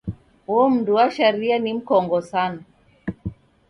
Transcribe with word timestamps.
Uo 0.51 0.65
mndu 0.69 0.95
wa 0.95 1.11
sharia 1.11 1.59
ni 1.59 1.73
mkongo 1.73 2.21
sana. 2.21 2.61